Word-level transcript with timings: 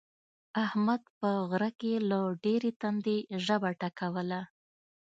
احمد 0.65 1.01
په 1.19 1.29
غره 1.49 1.71
کې 1.79 1.93
له 2.09 2.19
ډېرې 2.43 2.71
تندې 2.81 3.17
ژبه 3.45 3.69
ټکوله. 3.79 4.41